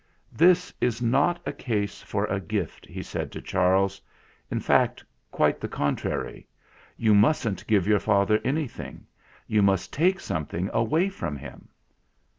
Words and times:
"This 0.31 0.73
it 0.81 0.99
not 0.99 1.39
a 1.45 1.53
case 1.53 2.01
for 2.01 2.25
a 2.25 2.39
gift," 2.39 2.87
he 2.87 3.03
said 3.03 3.31
to 3.33 3.39
Charles. 3.39 4.01
"In 4.49 4.59
fact, 4.59 5.05
quite 5.29 5.59
the 5.59 5.67
contrary. 5.67 6.47
You 6.97 7.13
mustn't 7.13 7.67
give 7.67 7.85
your 7.85 7.99
father 7.99 8.41
anything. 8.43 9.05
You 9.45 9.61
must 9.61 9.93
take 9.93 10.19
something 10.19 10.71
away 10.73 11.09
from 11.09 11.35
him." 11.37 11.67